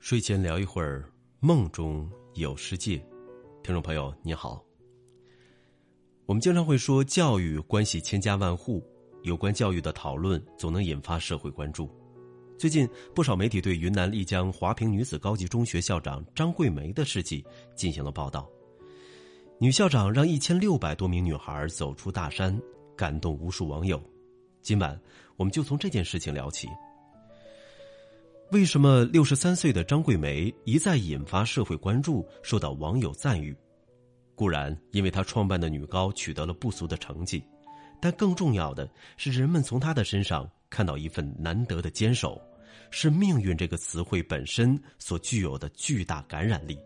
[0.00, 1.04] 睡前聊一会儿，
[1.40, 2.96] 梦中有世界。
[3.62, 4.64] 听众朋友，你好。
[6.24, 8.82] 我们经常会说，教育关系千家万户，
[9.24, 11.86] 有关教育的讨论总能引发社会关注。
[12.56, 17.44] 最近，不少媒体对云南丽江华坪女子高级中学校长张桂梅的事迹
[17.76, 18.48] 进行了报道。
[19.58, 22.58] 女校长让一千六百多名女孩走出大山，
[22.96, 24.02] 感动无数网友。
[24.62, 24.98] 今晚，
[25.36, 26.66] 我们就从这件事情聊起。
[28.52, 33.56] 为什么六十三岁的张桂梅一再引发社会关注，受到网友赞誉？
[34.34, 37.40] 固然因为她创办的女高取得了不俗的成绩，
[38.00, 42.42] 但更重要的是，人们从她的身上看到一份难得的坚守，
[42.90, 46.76] 是命运这个词汇本身所具有的巨大感染力。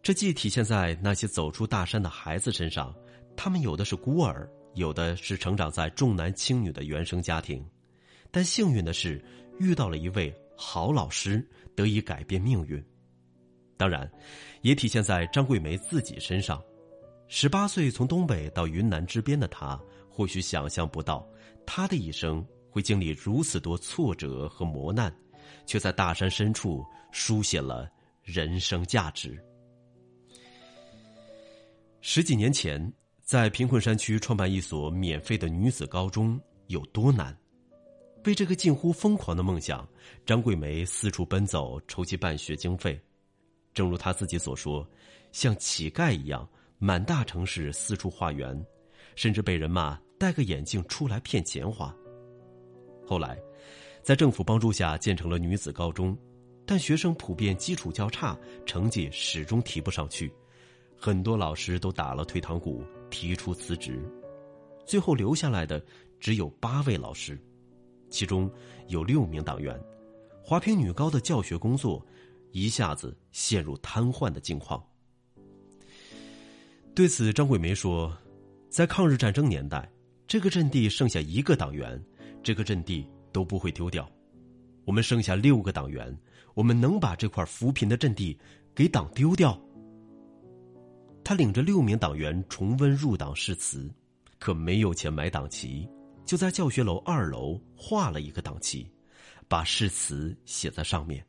[0.00, 2.94] 这既体现在那些走出大山的孩子身上，
[3.36, 7.66] 他们有的是孤儿，有的是成长在重男轻女的原生家庭，
[8.30, 9.20] 但幸运的是。
[9.58, 12.82] 遇到了一位好老师，得以改变命运。
[13.76, 14.10] 当然，
[14.62, 16.62] 也体现在张桂梅自己身上。
[17.28, 21.28] 十八岁从东北到云南之边的她，或许想象不到，
[21.66, 25.14] 她的一生会经历如此多挫折和磨难，
[25.66, 27.90] 却在大山深处书写了
[28.22, 29.38] 人生价值。
[32.00, 37.36] 十几年前，在贫困山区创办一所免费的女子高中有多难？
[38.26, 39.88] 为这个近乎疯狂的梦想，
[40.26, 43.00] 张桂梅四处奔走筹集办学经费。
[43.72, 44.84] 正如她自己所说，
[45.30, 48.60] 像乞丐一样满大城市四处化缘，
[49.14, 51.94] 甚至被人骂戴个眼镜出来骗钱花。
[53.06, 53.38] 后来，
[54.02, 56.18] 在政府帮助下建成了女子高中，
[56.66, 60.32] 但学生普遍基础较差，成绩始终提不上去，
[60.98, 64.02] 很多老师都打了退堂鼓，提出辞职，
[64.84, 65.80] 最后留下来的
[66.18, 67.40] 只有八位老师。
[68.10, 68.50] 其中
[68.88, 69.78] 有六名党员，
[70.42, 72.04] 华坪女高的教学工作
[72.52, 74.82] 一下子陷入瘫痪的境况。
[76.94, 78.16] 对此，张桂梅说
[78.70, 79.90] ：“在抗日战争年代，
[80.26, 82.02] 这个阵地剩下一个党员，
[82.42, 84.08] 这个阵地都不会丢掉。
[84.84, 86.16] 我们剩下六个党员，
[86.54, 88.38] 我们能把这块扶贫的阵地
[88.74, 89.60] 给党丢掉？”
[91.22, 93.92] 他领着六名党员重温入党誓词，
[94.38, 95.86] 可没有钱买党旗。
[96.26, 98.90] 就在教学楼二楼画了一个党旗，
[99.48, 101.24] 把誓词写在上面。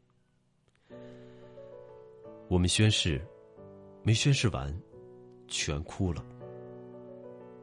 [2.49, 3.23] 我们宣誓，
[4.01, 4.75] 没宣誓完，
[5.47, 6.25] 全哭了。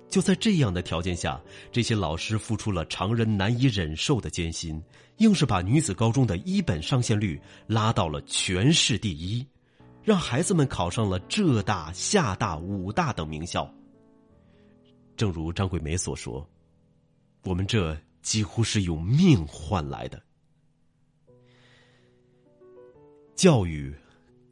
[0.08, 4.80] 就在这样的条件下，这些老师付出了常人难以忍受的艰辛，
[5.16, 9.44] 硬是把女子高中的一本上线率拉到了全市第一，
[10.04, 13.68] 让孩子们考上了浙大、厦大、武大等名校。
[15.16, 16.48] 正如张桂梅所说。
[17.44, 20.20] 我们这几乎是用命换来的。
[23.34, 23.94] 教育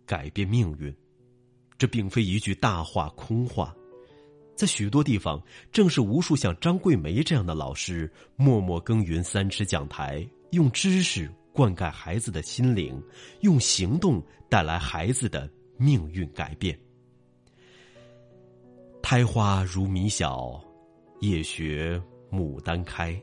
[0.04, 0.94] 改变命运，
[1.78, 3.74] 这并非一句大话空话。
[4.54, 5.42] 在许多地方，
[5.72, 13.02] 正是无数像张桂梅这样的老师，默默耕耘三尺讲台，用知识灌溉孩子的心灵，
[13.40, 16.78] 用行动带来孩子的命运改变。
[19.02, 20.62] 胎花如米小，
[21.20, 22.00] 夜学。
[22.32, 23.20] 牡丹开，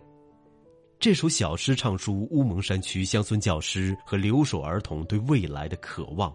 [1.00, 6.32] 这首小诗唱出乌蒙山区乡村教师和留守儿童对未来的渴望；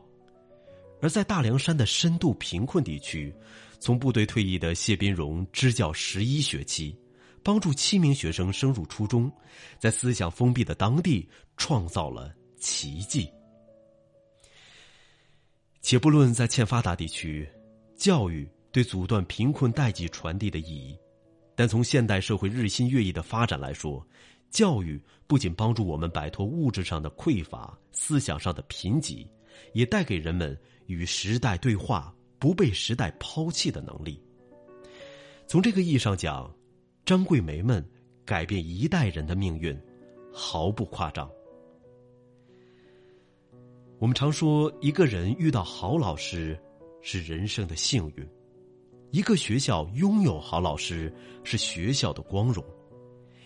[1.00, 3.32] 而在大凉山的深度贫困地区，
[3.78, 6.98] 从部队退役的谢斌荣支教十一学期，
[7.44, 9.30] 帮助七名学生升入初中，
[9.78, 13.30] 在思想封闭的当地创造了奇迹。
[15.80, 17.48] 且不论在欠发达地区，
[17.96, 20.98] 教育对阻断贫困代际传递的意义。
[21.56, 24.04] 但从现代社会日新月异的发展来说，
[24.50, 29.26] 教育不仅帮助我们摆脱物质上的匮乏、思想上的贫瘠，
[29.72, 34.20] 也带给人们与时代对话、不被时代抛弃的能力。
[35.46, 36.52] 从这个意义上讲，
[37.04, 37.84] 张桂梅们
[38.24, 39.78] 改变一代人的命运，
[40.32, 41.30] 毫不夸张。
[43.98, 46.58] 我们常说，一个人遇到好老师，
[47.00, 48.26] 是人生的幸运。
[49.14, 51.14] 一个学校拥有好老师
[51.44, 52.64] 是学校的光荣，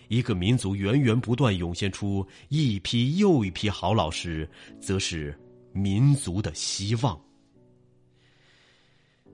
[0.09, 4.49] 一个民族源源不断涌现出一批又一批好老师，
[4.81, 5.39] 则是
[5.75, 7.21] 民族的希望。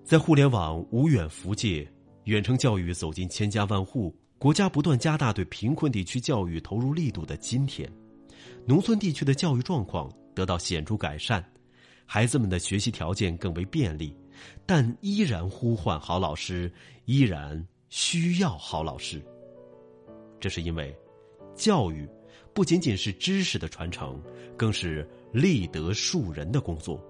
[0.03, 1.89] 在互联网无远弗届、
[2.25, 7.89] 远程教育走进千家万户、国家不断加大对贫困地区教育投入力度的今天，
[8.67, 11.45] 农村地区的教育状况得到显著改善，
[12.05, 14.13] 孩子们的学习条件更为便利。
[14.67, 16.73] 但依然呼唤好老师，
[17.05, 19.23] 依然需要好老师。
[20.41, 20.95] 这是因为，
[21.55, 22.09] 教育
[22.53, 24.21] 不仅仅是知识的传承，
[24.57, 27.03] 更是立德树人的工作。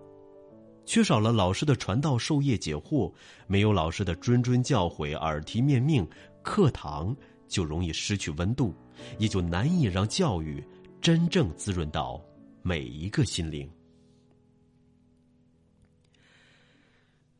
[0.86, 3.12] 缺少了老师的传道授业解惑，
[3.46, 6.06] 没有老师的谆谆教诲、耳提面命，
[6.42, 7.16] 课堂
[7.48, 8.74] 就容易失去温度，
[9.18, 10.62] 也就难以让教育
[11.00, 12.22] 真正滋润到
[12.62, 13.66] 每一个心灵。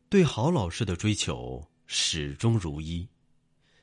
[0.09, 3.07] 对好老师的追求始终如一，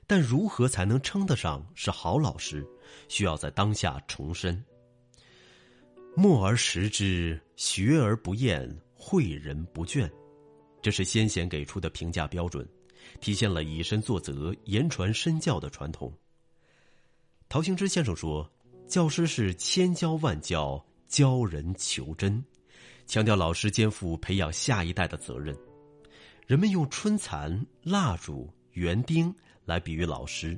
[0.07, 2.67] 但如何才能称得上是好老师，
[3.09, 4.65] 需要在当下重申。
[6.15, 8.69] 默而识之，学而不厌。
[8.97, 10.09] 诲人不倦，
[10.81, 12.65] 这是先贤给出的评价标准，
[13.21, 16.13] 体现了以身作则、言传身教的传统。
[17.49, 18.49] 陶行知先生说
[18.87, 22.43] ：“教师是千教万教，教人求真，
[23.09, 25.53] 强调老师肩负培养下一代的责任。”
[26.53, 29.35] 人们用春蚕、蜡烛、园丁
[29.65, 30.55] 来比喻老师，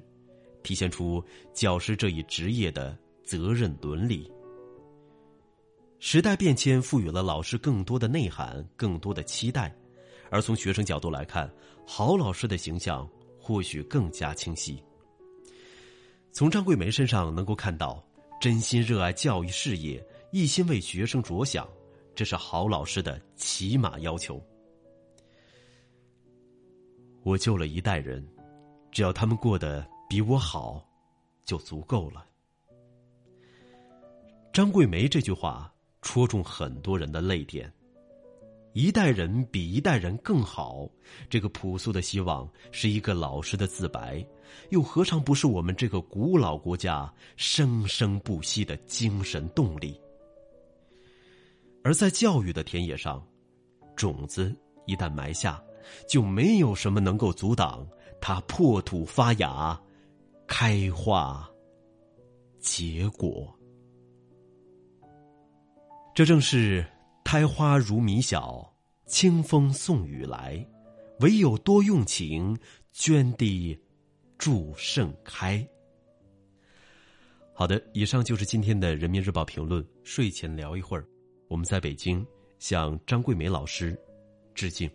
[0.64, 4.28] 体现出教师这一职业的责任伦理。
[6.00, 9.72] 时代变迁赋予了老师更多的内涵、更多的期待，
[10.32, 11.48] 而从学生角度来看，
[11.86, 13.08] 好老师的形象
[13.38, 14.82] 或许更加清晰。
[16.32, 18.04] 从张桂梅身上能够看到，
[18.40, 21.64] 真心热爱教育事业，一心为学生着想，
[22.16, 24.44] 这是好老师的起码要求。
[27.24, 28.24] 我救了一代人，
[28.92, 30.86] 只要他们过得比我好，
[31.44, 32.24] 就足够了。
[34.52, 35.70] 张桂梅这句话。
[36.06, 37.72] 戳中很多人的泪点。
[38.74, 40.86] 一代人比一代人更好，
[41.30, 44.22] 这个朴素的希望是一个老师的自白，
[44.68, 49.98] 又何尝不是我们这个古老国家生生不息的精神动力？
[51.82, 53.26] 而在教育的田野上，
[53.96, 54.54] 种子
[54.84, 55.64] 一旦埋下，
[56.08, 57.86] 就没有什么能够阻挡
[58.20, 59.80] 它破土发芽、
[60.46, 61.48] 开花、
[62.58, 63.52] 结果。
[66.14, 66.84] 这正是
[67.24, 68.72] 开花如米小，
[69.06, 70.64] 清风送雨来，
[71.20, 72.56] 唯有多用情，
[72.94, 73.76] 涓滴
[74.38, 75.66] 助盛开。
[77.52, 79.84] 好的，以上就是今天的人民日报评论。
[80.02, 81.06] 睡前聊一会儿，
[81.48, 82.24] 我们在北京
[82.58, 83.98] 向张桂梅老师
[84.54, 84.90] 致敬。